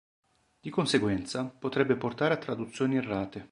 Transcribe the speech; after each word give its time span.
Di 0.59 0.71
conseguenza, 0.71 1.43
potrebbe 1.45 1.95
portare 1.95 2.33
a 2.33 2.37
traduzioni 2.37 2.95
errate. 2.95 3.49